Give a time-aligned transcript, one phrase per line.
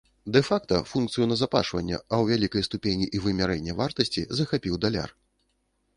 [0.35, 5.09] Дэ-факта функцыю назапашвання, а ў вялікай ступені і вымярэння вартасці захапіў даляр.